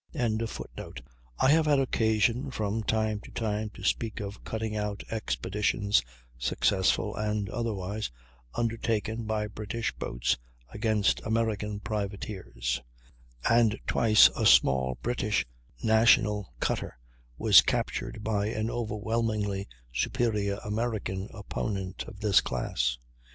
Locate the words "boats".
9.93-10.39